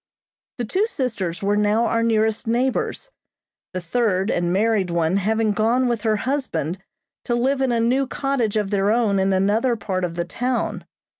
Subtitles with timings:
[0.57, 3.11] The two sisters were now our nearest neighbors,
[3.75, 6.79] the third and married one having gone with her husband
[7.25, 10.85] to live in a new cottage of their own in another part of the town.